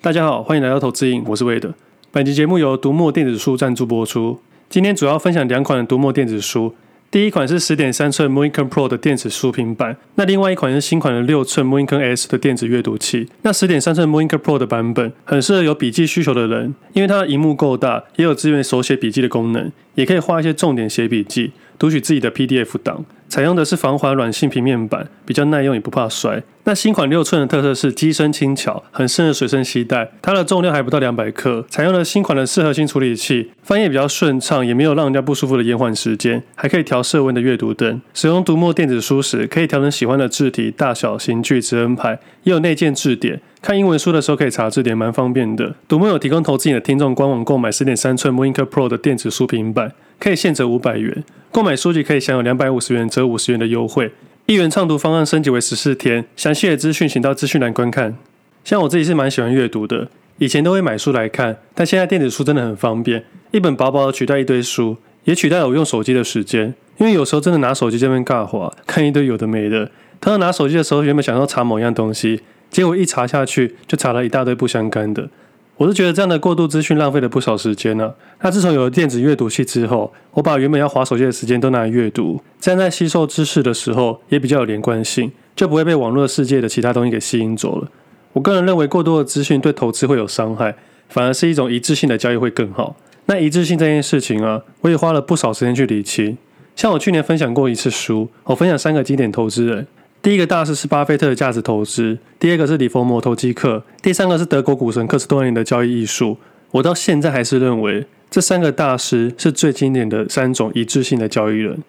[0.00, 1.74] 大家好，欢迎来到投资瘾，我是魏德。
[2.12, 4.38] 本期节目由读墨电子书赞助播出。
[4.70, 6.72] 今天主要分享两款的读墨电子书。
[7.10, 13.28] 第一款是十点三寸 MONICA Pro 的电子书平板，那另外一款是新款的六寸 MONICA S 的电子阅读器。
[13.42, 23.04] 那十点三寸 MONICA Pro 的版本很适合有笔记需求的人，因为它的荧幕够大，也有支援手写笔记的功能，也可以画一些重点写笔记，读取自己的 PDF 档。
[23.28, 26.42] 采用的是防滑软性平面板，比较耐用，也不怕摔。
[26.64, 30.10] 那新款六寸的特色是机身轻巧，很适合随身携带。
[30.20, 31.64] 它的重量还不到两百克。
[31.68, 36.42] 采用了新款的四核心处理器，翻页比较顺畅，也没有让人家不舒服的延缓时间。
[36.54, 38.00] 还可以调色温的阅读灯。
[38.12, 43.40] 使用读墨电子书时，可以调整喜欢的字体大小、型距、指纹牌，也有内建字典。
[43.60, 45.74] 看英文书的时候可以查字典，蛮方便的。
[45.88, 51.24] 读墨有提供投资你的听众官网购买十点三寸 MONICA Pro 的电子书平板，可以现折五百元。
[51.50, 54.12] 购买书籍可以享有两百五十元折五十元的优惠，
[54.46, 56.24] 一元畅读方案升级为十四天。
[56.36, 58.16] 详细的资讯请到资讯栏观看。
[58.64, 66.74] 像我自己是蛮喜欢阅读的，以前都会买书来看，但现在电子书真的很方便，一本薄薄的取代一堆书，也取代了我用手机的时间。
[66.98, 69.90] 因为有时候真的拿手机这边尬滑，看一堆有的没的。
[70.20, 75.30] 当时拿手机的时候，原本想要查某样东西，结果一查下去就查了一大堆不相干的。
[75.78, 87.88] 我是觉得这样的过度资讯浪费了不少时间呢、那自从有了电子阅读器之后，我把原本要划手机的时间都拿来阅读，这样在吸收知识的时候也比较有连贯性，就不会被网络世界的其他东西给吸引走了。
[88.32, 90.74] 我个人认为，过多的资讯对投资会有伤害，
[91.08, 92.96] 反而是一种一致性的交易会更好。
[93.26, 96.36] 那一致性这件事情啊，我也花了不少时间去理清。
[96.74, 99.86] 像我去年分享过一次书，我分享三个经典投资人。
[100.28, 106.36] 第一个大师是巴菲特的价值投资，第二个是李佛摩投机客，第三个是德国股神克斯多尼的交易艺术。
[106.72, 111.82] 我到现在还是认为这三个大师是最经典的三种一致性的交易人。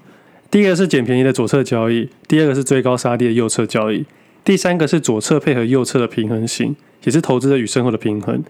[0.49, 4.05] 第一个是捡便宜的左侧交易，第二个是追高杀低的右侧交易，
[4.45, 6.73] 第三个是左侧配合右侧的平衡型，
[7.03, 8.41] 也是投资者与生活的平衡。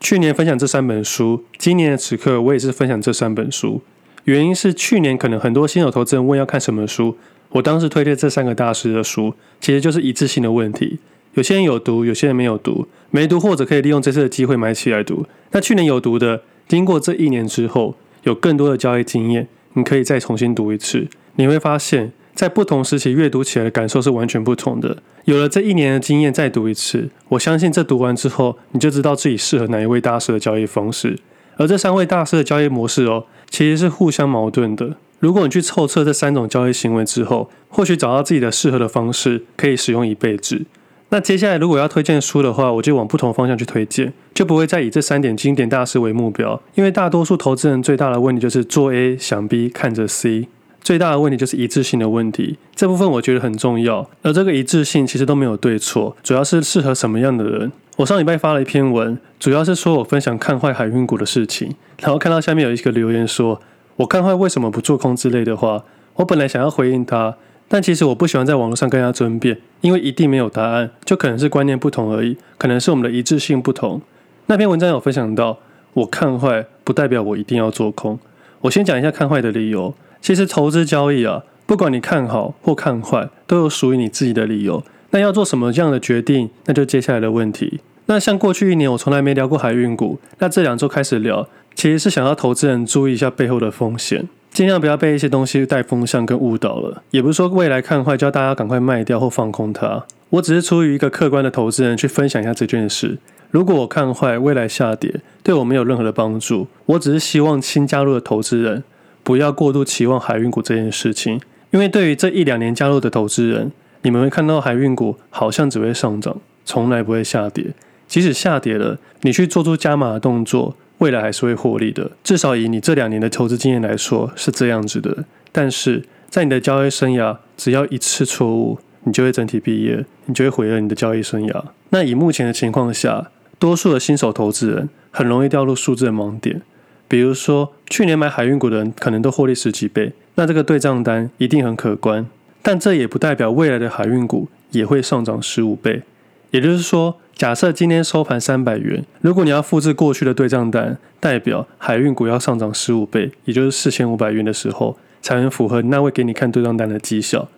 [0.00, 3.80] 去年分享这三本书，今年的此刻我也是分享这三本书。
[4.24, 7.16] 原因是去年可能很多新手投资人问要看什么书。
[7.50, 10.98] 我当时推荐这三个大师的书，其实就是一致性的问题。
[11.34, 15.26] 有些人有读，有些人没有读，没读或者可以利用这次的机会买起来读。
[15.52, 17.94] 那去年有读的，经过这一年之后，
[18.24, 21.06] 有更多的交易经验，你可以再重新读一次。
[21.36, 24.98] 你会发现在不同时期阅读起来的感受是完全不同的。
[25.24, 31.18] 有了这一年的经验，再读一次，我相信这读完之后，你就知道自己适合哪一位大师的交易方式。
[31.56, 34.96] 而这三位大师的交易模式哦，其实是互相矛盾的。
[35.20, 40.62] 如果你去凑测这三种交易行为之后，或许找到自己的适合的方式，可以使用一辈子。
[41.10, 46.62] 那接下来如果要推荐书的话，我就往不同方向去推荐，就不会再以这三点经典大师为目标。
[46.74, 50.48] 因为大多数投资人最大的问题就是做 A 想 B 看着 C，
[50.80, 52.56] 最大的问题就是一致性的问题。
[52.74, 54.08] 这部分我觉得很重要。
[54.22, 57.70] 而这个一致性其实都没有对错，主要是适合什么样的人。
[57.96, 63.60] 我上礼拜发了一篇文，主要是说我分享看坏海运股的事情，然后看到下面有一个留言说。
[64.00, 65.84] 我看坏为什么不做空之类的话，
[66.14, 67.36] 我本来想要回应他，
[67.68, 74.00] 但其实我不喜欢在网络上跟他争辩，因为一定没有答案，就可能是观念不同而已，可能是我们的一致性不同。
[74.46, 75.58] 那篇文章有分享到，
[75.92, 78.18] 我看坏不代表我一定要做空。
[78.62, 79.94] 我先讲一下看坏的理由。
[80.22, 84.82] 其实投资交易啊，不管你看好或看坏，都有属于你自己的理由。
[85.10, 87.80] 那要做什么这样的决定，那就接下来的问题。
[88.06, 91.46] 那像过去一年我从来没聊过海运股，那这两周开始聊。
[91.74, 97.02] 其实是想要投资人注意一下背后的风险，尽量不要被一些东西带风向跟误导了。
[97.10, 100.04] 也不是说未来看坏，叫大家赶快卖掉或放空它。
[100.30, 103.18] 我只是出于一个客观的投资人去分享一下这件事。
[103.50, 106.68] 如果我看坏未来下跌，对我没有任何的帮助。
[106.86, 108.84] 我只是希望新加入的投资人
[109.24, 111.40] 不要过度期望海运股这件事情，
[111.72, 117.66] 因为对于这一两年加入的投资人，你们会看到海运股好像只会上涨，从来不会下跌。
[118.06, 120.76] 即使下跌了，你去做出加码的动作。
[121.00, 125.24] 未来还是会获利的，至少以你这两年的投资经验来说是这样子的。
[125.52, 131.64] 但是在你的交易生涯，只要一次错误，你就会整体毕业，你就会毁了你的交易生涯。
[131.88, 136.62] 那以目前的情况下，多数的新手投资人很容易掉入数字的盲点。
[137.08, 142.26] 比如说，去年买海运股的人可能都获利十几倍，那这个对账单一定很可观。
[142.62, 146.02] 但这也不代表未来的海运股也会上涨十五倍。
[146.50, 157.48] 也就是说，假设今天收盘三百元，如果你要复制过去的对账单，代表海运股要上涨十五倍，也就是四千五百元的时候，才能符合那位给你看对账单的绩效。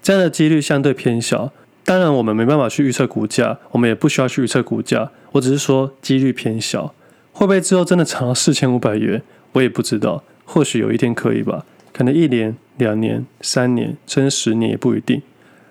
[0.00, 1.52] 这样的几率相对偏小。
[1.84, 5.10] 当然，我们没办法去预测股价，我们也不需要去预测股价。
[5.32, 6.94] 我只是说几率偏小，
[7.32, 9.22] 会不会之后真的涨到四千五百元，
[9.52, 10.22] 我也不知道。
[10.44, 15.20] 或许有一天可以吧，可能一年、两年、三年，甚至十年也不一定。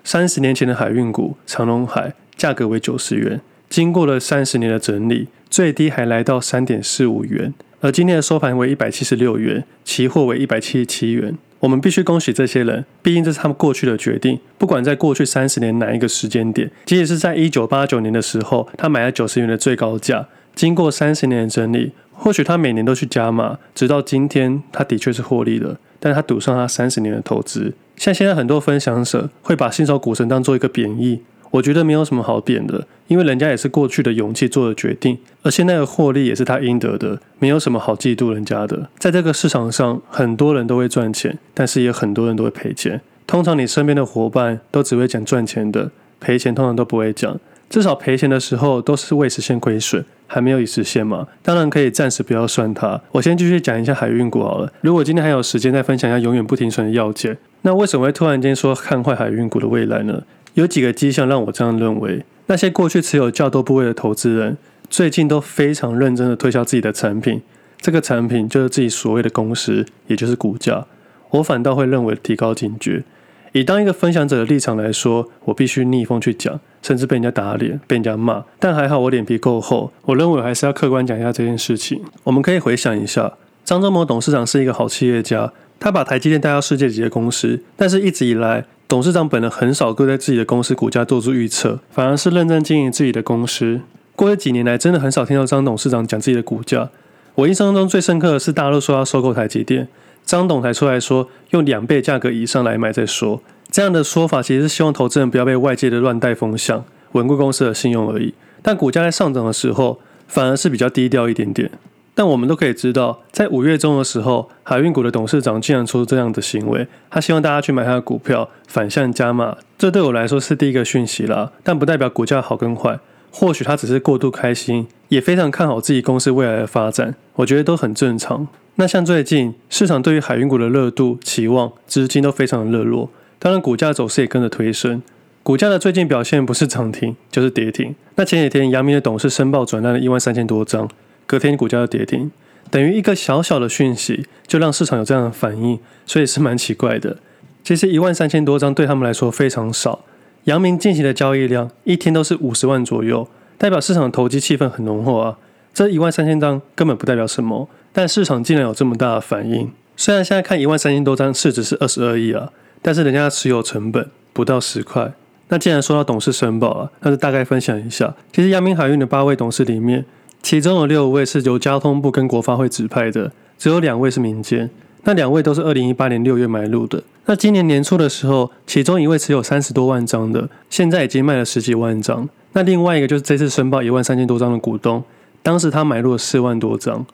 [0.04, 2.14] 三十年前的海运股长隆海。
[2.38, 11.36] 价格为九十元，经过了三十年的整理，最低还来到三点四五元，而今天的收盘为一百七十六元，期货为一百七十七元。
[11.58, 14.38] 我们必须恭喜这些人，毕竟这是他们过去的决定。
[14.56, 25.80] 不管在过去三十年哪一个时间点，即使是在一九八九年的时候，他买了九十元的最高价，经过三十年的整理，或许他每年都去加码，直到今天，他的确是获利了。
[25.98, 27.74] 但他赌上他三十年的投资。
[27.96, 31.22] 像现在很多分享者会把新手股神当做一个贬义。
[31.50, 38.88] 我觉得没有什么好贬的，因为人家也是过去的勇气做的决定，而现在的获利也是他应得的，没有什么好嫉妒人家的。
[38.98, 43.00] 在这个市场上，很多人都会赚钱，但是也很多人都会赔钱。
[43.26, 45.90] 通常你身边的伙伴都只会讲赚钱的，
[46.20, 47.38] 赔钱通常都不会讲。
[47.68, 51.26] 至少赔钱的时候都是未实现亏损，还没有已实现嘛。
[51.42, 52.98] 当然可以暂时不要算它。
[53.12, 54.72] 我先继续讲一下海运股好了。
[54.80, 57.36] 如果今天还有时间，再分享一下永远不停损的要件。
[57.60, 60.22] 那为什么会突然间说看坏海运股的未来呢？
[60.58, 64.56] 有几个迹象让我这样认为：那些过去持有较多部位的投资人，
[64.90, 67.40] 最近都非常认真的推销自己的产品。
[67.80, 70.84] 这个产品就是自己所谓的公司，也就是股价。
[71.30, 73.04] 我反倒会认为提高警觉。
[73.52, 78.44] 以当一个分享者的立场来说，我必须逆风去讲，甚至被人家打脸、被人家骂。
[78.58, 82.02] 但还好我脸皮够厚，我认为我还是要客观讲一下这件事情。
[82.24, 83.34] 我们可以回想一下，
[83.64, 88.66] 张忠谋董事长是一个好企业家，他把台积电带到世界级的公司，但是一直以来。
[88.88, 93.82] 董事长本人很少对在自己的公司股价做出预测，反而是认真经营自己的公司。
[94.16, 96.88] 过去几年来，真的很少听到张董事长讲自己的股价。
[97.34, 99.88] 我印象中最深刻的是大陆说要收购台积电，
[100.24, 103.42] 张董才出来说用两倍价格以上来买再说。
[103.70, 106.82] 这样的说法其实是希望投资人不要被外界的乱带风向，
[107.12, 108.32] 稳固公司的信用而已。
[108.62, 111.70] 但股价在上涨的时候，反而是比较低调一点点。
[112.18, 119.56] 但我们都可以知道，在五月中的时候，海运股的董事长竟然做出这样的行为，他希望大家去买他的股票，反向加码。
[119.78, 122.98] 这对我来说是第一个讯息啦，但不代表股价好跟坏。
[123.30, 128.48] 或许他只是过度开心，也非常看好自己公司未来的发展，我觉得都很正常。
[128.74, 135.00] 那像最近市场对于海运股的热度、期望、资金都非常的热络，当然股价走势也跟着推升。
[135.44, 137.94] 股价的最近表现不是涨停就是跌停。
[138.16, 140.88] 那前几天阳明的董事申报转让了一万三千多张。
[141.28, 142.30] 隔天股价就跌停，
[142.70, 147.18] 等于一个小小的讯息就让市场有这样的反应，所以是蛮奇怪的。
[147.62, 150.06] 其实一万三千多张对他们来说非常少。
[150.44, 153.28] 阳明近期的交易量一天都是五十万左右，
[153.58, 155.36] 代表市场投机气氛很浓厚啊。
[155.74, 159.70] 这一万三千张根本不代表什么，但市场竟然有这么大的反应。
[159.94, 165.12] 虽然现在看一万三千多张市值是二十二亿啊，但是人家的持有成本不到十块。
[165.48, 168.14] 那既然说到董事申报啊，那就大概分享一下。
[168.32, 170.06] 其实阳明海运的八位董事里面，
[170.42, 174.70] 其中有六位是由交通部跟国发会指派的，只有两位是民间。
[175.04, 177.02] 那两位都是二零一八年六月买入的。
[177.26, 182.28] 那今年年初的时候，其中一位持有三十多万张的，现在已经卖了十几万张。
[182.52, 185.02] 那另外一个就是这次申报一万三千多张的股东，
[185.42, 187.04] 当时他买入了四万多张。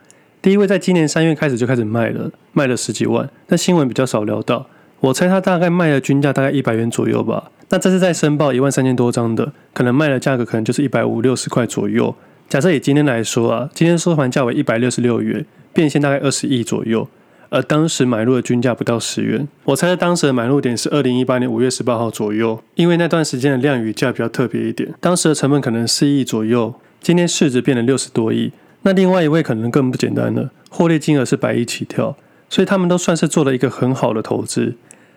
[0.41, 3.29] 第一位在今年三月开始就开始卖了，卖了十几万。
[3.49, 4.67] 那新闻比较少聊到，
[5.01, 7.51] 我猜他大概卖的均价大概一百元左右吧。
[7.69, 12.15] 那这次在申报一万三千多张的，可能卖的价格可能就是一百五六十块左右。
[12.49, 17.09] 假设以今天来说啊，今天收盘价为一百六十六元，变现大概二十亿左右，
[17.49, 19.49] 而当时买入的均价不到十元。
[19.65, 28.53] 我猜当时的买入点是二零一八年五月十八号左右，因为那段时间的量与价比较特别一点，当时的成本可能四亿左右，今天市值变了六十多亿。
[28.83, 32.17] 那另外一位可能更不简单了，获利金额是百亿起跳，
[32.49, 34.75] 所以他们都算是做了一个很好的投资。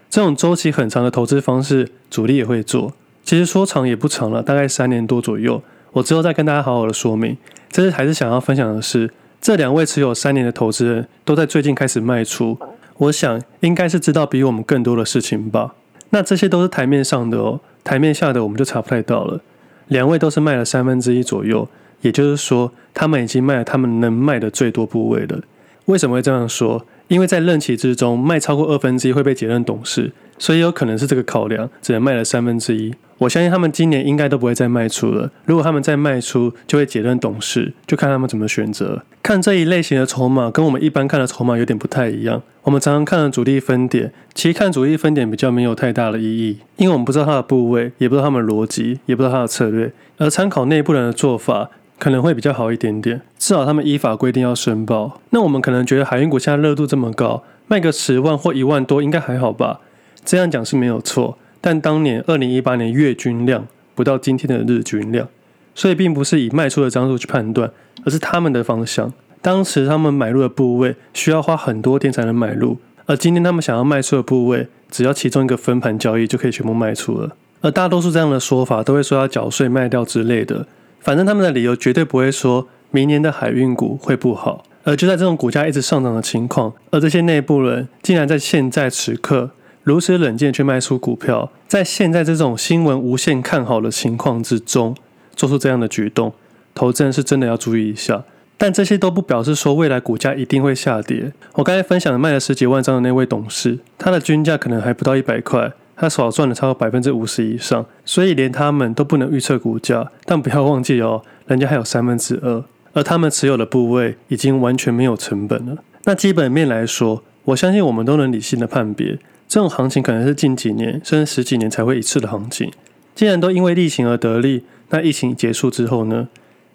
[0.10, 2.93] 这种周期很长的投资方式，主力也会做，
[3.24, 5.62] 其实说长也不长了，大概三年多左右。
[5.94, 7.38] 我之后再跟大家好好的说明。
[7.70, 9.10] 这次还是想要分享的是，
[9.41, 12.58] 这两位持有三年的投资人都在最近开始卖出。
[12.98, 15.75] 我想应该是知道比我们更多的事情吧。
[16.10, 19.41] 那这些都是台面上的哦，台面下的我们就查不太到了。
[19.88, 21.67] 两位都是卖了三分之一左右，
[22.01, 25.41] 也就是说，他们已经卖了他们能卖的最多部位了。
[25.86, 26.86] 为什么会这样说？
[27.08, 32.94] 因为在任期之中，卖超过二分之一会被解任董事，所以有可能是这个考量，只能卖了三分之一。
[33.19, 35.31] 我相信他们今年应该都不会再卖出了。
[35.45, 39.03] 如果他们再卖出，就会解任董事，就看他们怎么选择。
[39.24, 42.41] 看这一类型的筹码，跟我们一般看的筹码有点不太一样。
[42.63, 49.91] 我们常常看的主力分点，其实看主力分点比较没有太大的意义，因为我们不知道它的部位，也不知道他们的逻辑，也不知道它的策略。
[50.17, 53.21] 而参考内部人的做法，可能会比较好一点点。
[53.38, 55.21] 至少他们依法规定要申报。
[55.31, 59.79] 那我们可能觉得海运股现在热度这么高，卖个十万或一万多应该还好吧？
[60.24, 61.38] 这样讲是没有错。
[61.67, 65.27] 但当年二零一八年月均量不到今天的日均量，
[65.75, 67.69] 所以并不是以卖出的张数去判断，
[68.05, 69.12] 而是他们的方向。
[69.41, 77.36] 当时他们买入的部位需要花很多天才能买入，而今天他们想要卖出的部位，只要其中一个分盘交易就可以全部卖出了。
[77.59, 80.65] 而大多数这样的说法都会说要缴税卖掉之类的，
[81.01, 84.63] 反正他们的理由绝对不会说明年的海运股会不好。
[84.86, 89.51] 而就在这种股价一直上涨的情况，而这些内部人竟然在现在此刻
[89.88, 94.94] 如此冷静去卖出股票，在现在这种新闻无限看好的情况之中，
[95.34, 96.34] 做出这样的举动，
[96.75, 98.25] 投资人是真的要注意一下。
[98.58, 101.32] 但这些都不表示说未来股价一定会下跌。
[101.53, 110.12] 我刚才分享的卖了十几万张的那位董事，他的均价可能还不到一百块，他少赚了超过百分之五十以上，所以连他们都不能预测股价。
[110.25, 115.77] 但不要忘记哦，人家还有三分之二，而他们持有的部位已经完全没有成本了。
[116.03, 119.17] 那基本面来说，我相信我们都能理性的判别，
[119.48, 122.72] 这种行情可能是近几年甚至十几年才会一次的行情。
[123.16, 126.27] 既然都因为疫情而得利，那疫情结束之后呢？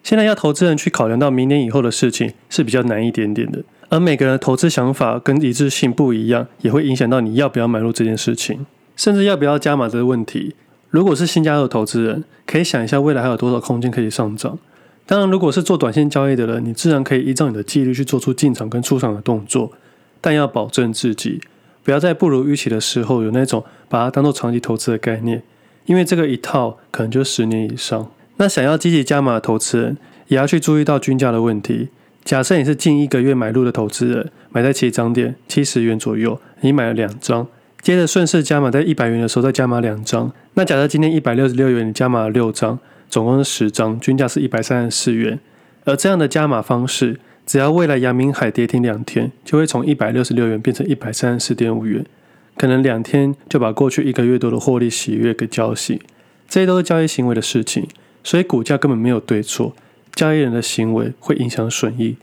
[0.02, 10.56] 现在要投资人去考量到明年以后的事情是比较难一点点的，而每个人的投资想法跟一致性不一样，也会影响到你要不要买入这件事情，甚至要不要加码这个问题。
[10.90, 14.58] 如果是新加入的投资人，可以想一下未来还有多少空间可以上涨。
[15.06, 19.70] 当然，如果是做短线交易的人，你自然可以依照你的纪律去做出进场跟出场的动作，
[20.20, 21.40] 但要保证自己
[21.82, 25.42] 不要在不如预期的时候有那种把它当做长期投资的概念，
[25.86, 28.10] 因为这个一套可能就十年以上。
[28.36, 29.96] 那想要积极加码的投资人，
[30.28, 31.88] 也要去注意到均价的问题。
[32.24, 37.46] 假设你是近一个月买入的投资人，买在起涨点七十元左右，你买了两张，
[37.80, 40.32] 接着顺势加码在一百元的时候再加码两张。
[40.54, 42.78] 那假设今天一百六十六元，你加码了六张，
[43.10, 45.40] 总共是十张，均价是一百三十四元。
[45.84, 47.18] 而这样的加码方式，
[47.52, 52.02] 只要未来阳明海跌停两天，就会从一百六十六元变成一百三十四点五元，
[52.56, 56.00] 可能两天就把过去一个月多的获利喜悦给浇醒。
[56.48, 57.86] 这些都是交易行为的事情。
[58.24, 59.74] 所以股价根本没有对错，
[60.14, 62.16] 交易人的行为会影响损益。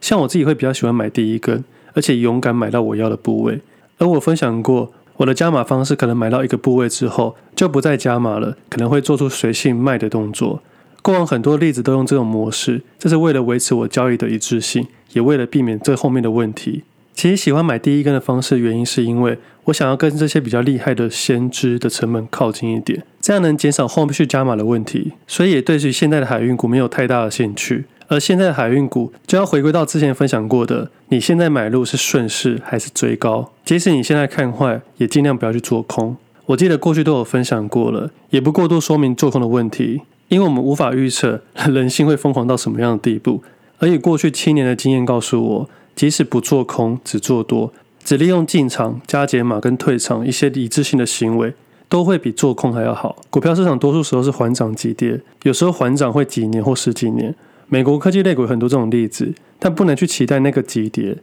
[0.00, 3.60] 像我自己会比较喜欢买第一根，而且勇敢买到我要的部位。
[3.98, 10.62] 而我分享过，我的加码方式可能买到一个部位之后就不再加码了，可能会做出随性卖的动作。
[11.02, 16.84] 过往很多例子都用这种模式，这是为了维持我交易的一致性，也为了避免这后面的问题。
[17.14, 25.12] 其实喜欢买第一根的方式，原因是因为我想要跟这些比较厉害的先知的成本靠近一点，这样能减少后续加码的问题。
[25.26, 27.84] 所以也对于现在的海运股没有太大的兴趣。
[28.08, 33.52] 而现在的海运股就要回归到之前分享过的，你现在买入是顺势还是追高？
[33.64, 36.16] 即使你现在看坏，也尽量不要去做空。
[36.46, 43.42] 我记得过去都有分享过了，也不过多说明做空的问题，因为我们无法预测人性会疯狂到什么样的地步。
[43.78, 45.70] 而以过去七年的经验告诉我。
[45.96, 47.70] 即使不做空，只做多，
[48.02, 51.52] 只利用进场、加减码跟退场一些理智性的行为，
[51.90, 53.16] 都会比做空还要好。
[53.28, 57.34] 股票市场多数时候是缓涨急跌，有时候缓涨会几年或十几年。
[57.68, 61.18] 美国科技类股有很多这种例子，但不能去期待那个急跌，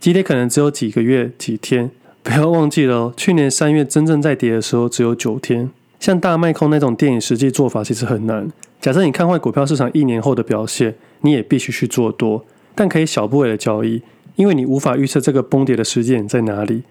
[0.00, 1.90] 急跌可能只有几个月、几天。
[2.22, 5.68] 不要忘记了哦，去年三月真正在跌的时候只有九天。
[6.02, 8.50] 像大卖空那种电影实际做法其实很难。
[8.80, 12.44] 假设你看坏股票市场一年后的表现，你也必须去做多，
[12.74, 14.02] 但可以小部位的交易。
[14.34, 16.82] 因为你无法预测这个崩跌的时间在哪里。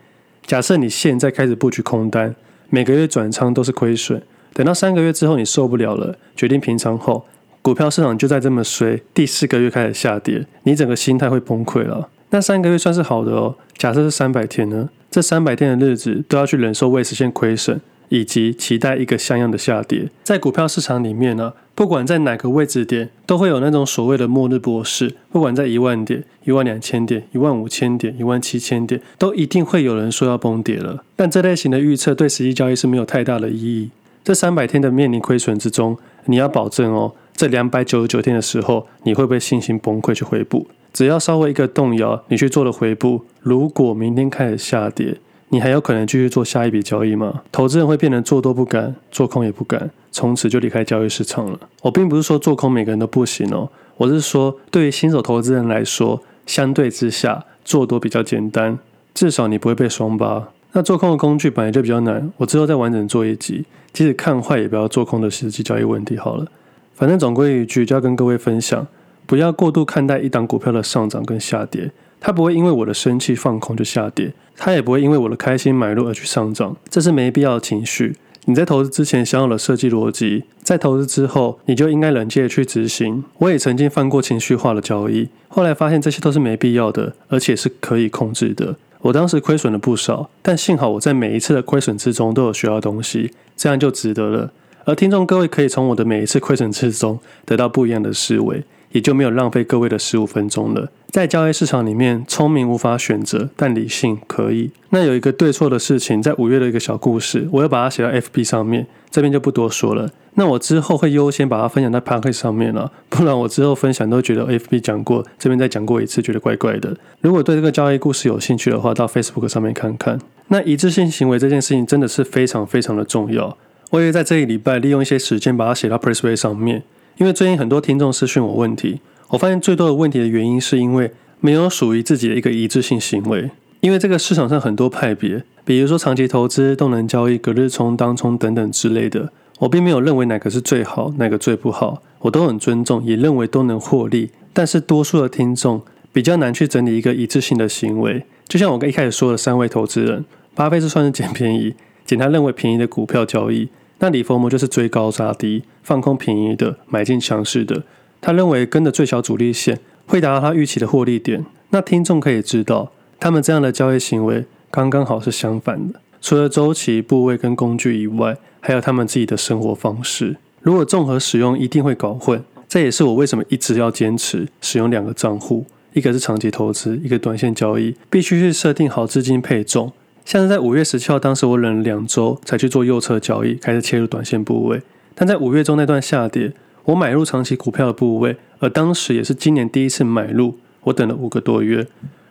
[0.45, 2.33] 假设你现在开始布局空单，
[2.69, 4.23] 每个月转仓都是亏损。
[4.53, 7.25] 等到三个月之后你受不了了，决定平仓后，
[7.61, 12.07] 股票市场就在这么衰，第四个月开始下跌，你整个心态会崩溃了。
[12.29, 13.55] 那三个月算是好的哦。
[13.75, 14.89] 假设是三百天呢？
[15.09, 17.81] 这三百天的日子都要去忍受未实现亏损。
[18.11, 25.15] 以及期待一个像样的下跌，在股票市场里面呢，不管在哪个位置点，都会有那种所谓的末日博士。
[25.31, 31.05] 不管在一万点、一万两千点、一万五千点、一万七千点，都一定会有人说要崩跌了。
[31.15, 33.89] 但这类型的预测对实际交易是没有太大的意义。
[34.25, 40.67] 这三百天的面临亏损之中，你要保证哦，这两百九十九天的时候，你会不会信心崩溃去回补？
[40.91, 45.15] 只要稍微一个动摇，你去做了回补，如果明天开始下跌。
[45.53, 47.41] 你还有可能继续做下一笔交易吗？
[47.51, 51.60] 投资人会变得做多不敢，做空也不敢，从此就离开交易市场了。
[51.81, 58.79] 我并不是说做空每个人都不行哦，我是说对于新手投资人来说，相对之下做多比较简单，
[59.13, 60.48] 至少你不会被双八。
[60.72, 66.48] 那做空的工具本来就比较难，我之后再完整做一集，即使看坏也不要做空的实际交易问题好了。
[66.93, 68.88] 反正总归一句，就要跟各位分享，
[69.25, 71.91] 不要过度看待一档股票的上涨跟下跌。
[72.21, 78.15] 它不会因为我的生气放空就下跌，它也不会因为我的开心买入而去上涨，这是没必要的情绪。
[78.45, 83.23] 你在投资之前想好了设计逻辑，在投资之后你就应该冷静地去执行。
[83.39, 88.75] 我也曾经犯过情绪化的交易，后来发现这些都是没必要的，而且是可以控制的。
[89.01, 94.51] 我当时亏损了不少，但幸好我在每一次的亏损之中都有学到东西，这样就值得了。
[94.85, 98.63] 而听众各位可以从我的每一次亏损之中得到不一样的思维。
[98.91, 100.89] 也就没有浪费各位的十五分钟了。
[101.10, 104.71] 在交易市场里面，聪明无法选择，但理性可以。
[104.91, 110.10] 那有一个对错的事情，在五月的一个小故事，我要把它写到 FB 上面，这边就不多说了。
[110.36, 116.95] 那我之后会优先把它分享在 Podcast 上面了，不然我之后分享都觉得 FB 讲过，这边再讲过一次，觉得怪怪的。
[117.19, 120.17] 如果对这个交易故事有兴趣的话，到 Facebook 上面看看。
[120.48, 123.57] 那一致性行为这件事情真的是非常非常的重要。
[123.89, 126.83] 我也在这一礼拜利用一些时间把它写到 Pressplay 上面，
[127.21, 133.51] 因为最近很多听众私讯我问题，我发现最多的问题的原因是因为没有属于自己的一个一致性行为。
[133.81, 144.31] 因为这个市场上很多派别，比如说长期投资、动能交易、隔日冲、当冲等等之类的，我并没有认为哪个是最好，哪个最不好，我都很尊重，也认为都能获利。
[144.51, 145.79] 但是多数的听众
[146.11, 150.25] 比较难去整理一个一致性的行为，就像我跟一开始说的三位投资人，
[150.55, 153.67] 巴菲特算是捡便宜，捡他认为便宜的股票交易；
[154.01, 157.84] 那李佛摩就是追高杀低，放空便宜的，买进强势的，
[158.20, 161.46] 他认为跟着最小阻力线会达到他预期的获利点。
[161.70, 162.91] 那听众可以知道。
[163.20, 170.38] 他们这样的交易行为刚刚好是相反的，除了周期、部位跟工具以外，还有他们自己的生活方式。
[170.62, 172.43] 如果综合使用，一定会搞混。
[172.67, 179.93] 这也是我为什么一直要坚持使用两个账户，一个是长期投资，一个短线交易，必须去设定好资金配重。
[180.23, 184.81] 像是在五月十七号，当时我忍了两周才去做右侧交易，开始切入短线部位。
[185.15, 186.53] 但在五月中那段下跌，
[186.85, 191.87] 我买入长期股票的部位，而当时也是今年第一次买入，我等了五个多月。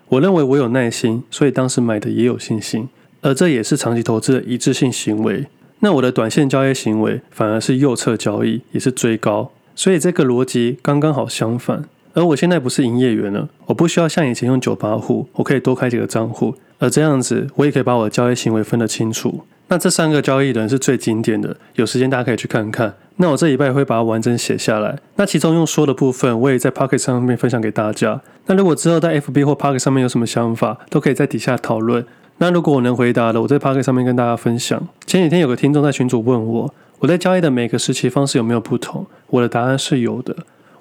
[0.09, 2.89] 我认为我有耐心，所以当时买的也有信心，
[3.21, 5.47] 而这也是长期投资的一致性行为。
[5.81, 11.85] 那我的短线交易行为反而是右侧交易，也是追高，所以这个逻辑刚刚好相反。
[12.13, 19.43] 而我现在不是营业员了，我不需要像以前用九八户，我可以多开几个账户，而这样子我也可以把我的交易行为分得清楚。
[19.69, 22.93] 那这三个交易人是最经典的，有时间大家可以去看看。
[23.19, 24.99] 那我这礼拜会把它完整写下来。
[25.15, 28.21] 那其中用说的部分，我也在 Pocket 上面分享给大家。
[28.47, 32.05] 那如果之后在 FB 或 Pocket 上面有什么想法，都可以在底下讨论。
[32.39, 34.89] 那如果我能回答的，我在 Pocket 上面跟大家分享。
[35.07, 39.07] 前几天有个听众在群组问我，我在交易的每个时期方式有没有不同？
[39.29, 40.35] 我的答案是有的。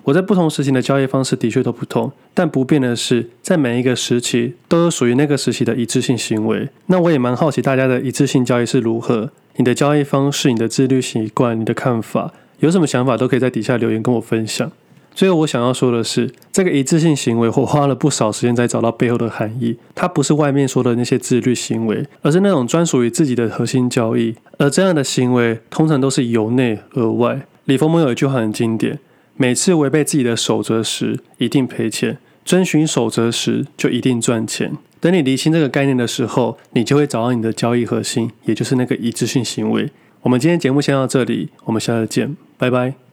[0.04, 6.70] 我在不同时期的交易方式的确都不同，但不变的是，在每一个时期都有属于那个时期的一致性行为。
[6.88, 9.30] 那我也蛮好奇大家的一致性交易是如何。
[9.58, 14.72] 你的交易方式、你的自律习惯、你的看法，有什么想法都可以在底下留言跟我分享。
[15.14, 19.78] 最后我想要说的是，这个一致性行为，我花了不少时间在找到背后的含义。
[19.94, 24.36] 它不是外面说的那些自律行为，而是那种专属于自己的核心交易。
[24.58, 27.42] 而这样的行为，通常都是由内而外。
[27.66, 28.98] 李佛摩有一句话很经典：
[29.42, 34.74] 每次违背自己的守则时，一定赔钱；遵循守则时，就一定赚钱。
[35.00, 39.92] 等你理清这个概念的时候，你就会找到你的交易核心，也就是那个一致性行为。
[40.24, 43.09] 我们今天节目先到这里，我们下次见，拜拜。